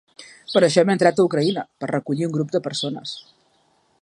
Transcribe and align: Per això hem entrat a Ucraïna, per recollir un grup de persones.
Per 0.53 0.61
això 0.67 0.83
hem 0.83 0.91
entrat 0.93 1.21
a 1.23 1.27
Ucraïna, 1.29 1.67
per 1.83 1.91
recollir 1.95 2.29
un 2.31 2.35
grup 2.39 2.57
de 2.57 2.65
persones. 2.71 3.17